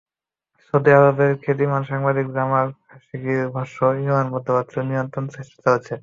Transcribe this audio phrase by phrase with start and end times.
[0.65, 5.93] Saudi আরবের খ্যাতিমান সাংবাদিক জামাল খাশোগির ভাষ্য, ইরান মধ্যপ্রাচ্য নিয়ন্ত্রণের চেষ্টা চালাচ্ছে।